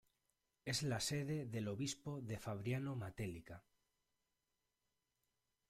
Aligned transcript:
Es 0.65 0.81
la 0.81 0.99
sede 0.99 1.45
del 1.45 1.67
Obispo 1.67 2.21
de 2.23 2.39
Fabriano-Matelica. 2.39 3.63